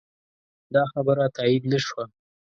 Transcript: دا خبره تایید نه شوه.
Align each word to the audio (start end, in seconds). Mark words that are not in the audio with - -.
دا 0.73 0.83
خبره 0.93 1.25
تایید 1.35 1.63
نه 1.71 1.79
شوه. 1.85 2.03